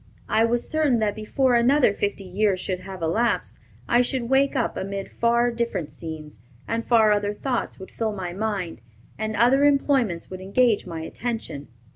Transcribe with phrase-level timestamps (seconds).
[0.27, 4.75] I was certain that before another fifty years should have elapsed, I should wake up
[4.75, 8.81] amid far different scenes, and far other thoughts would fill my mind,
[9.19, 11.67] and other employments would engage my attention.